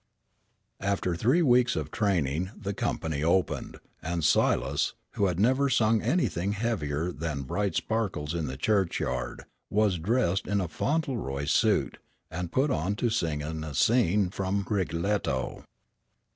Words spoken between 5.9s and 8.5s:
anything heavier than "Bright Sparkles in